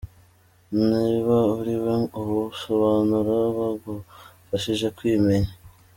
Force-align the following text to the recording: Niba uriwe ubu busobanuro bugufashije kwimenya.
Niba 0.89 1.35
uriwe 1.57 1.95
ubu 2.19 2.35
busobanuro 2.45 3.35
bugufashije 3.55 4.87
kwimenya. 4.97 5.51